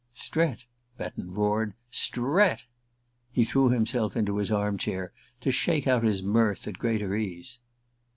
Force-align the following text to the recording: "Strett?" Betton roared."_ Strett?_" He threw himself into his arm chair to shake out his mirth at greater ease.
"Strett?" 0.15 0.65
Betton 0.97 1.31
roared."_ 1.31 1.73
Strett?_" 1.91 2.61
He 3.31 3.45
threw 3.45 3.69
himself 3.69 4.17
into 4.17 4.37
his 4.37 4.51
arm 4.51 4.79
chair 4.79 5.13
to 5.41 5.51
shake 5.51 5.85
out 5.87 6.01
his 6.01 6.23
mirth 6.23 6.67
at 6.67 6.79
greater 6.79 7.13
ease. 7.15 7.59